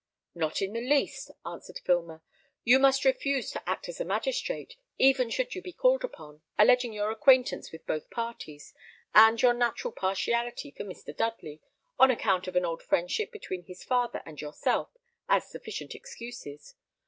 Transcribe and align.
"Not 0.33 0.63
in 0.63 0.73
the 0.73 0.81
least," 0.81 1.29
answered 1.45 1.79
Filmer. 1.85 2.23
"You 2.63 2.79
must 2.79 3.05
refuse 3.05 3.51
to 3.51 3.61
act 3.69 3.87
as 3.87 4.01
a 4.01 4.03
magistrate, 4.03 4.75
even 4.97 5.29
should 5.29 5.53
you 5.53 5.61
be 5.61 5.73
called 5.73 6.03
upon, 6.03 6.41
alleging 6.57 6.91
your 6.91 7.11
acquaintance 7.11 7.71
with 7.71 7.85
both 7.85 8.09
parties, 8.09 8.73
and 9.13 9.39
your 9.39 9.53
natural 9.53 9.91
partiality 9.93 10.71
for 10.71 10.85
Mr. 10.85 11.15
Dudley, 11.15 11.61
on 11.99 12.09
account 12.09 12.47
of 12.47 12.55
old 12.55 12.81
friendship 12.81 13.31
between 13.31 13.65
his 13.65 13.83
father 13.83 14.23
and 14.25 14.41
yourself, 14.41 14.89
as 15.29 15.45
sufficient 15.47 15.93
excuses. 15.93 16.73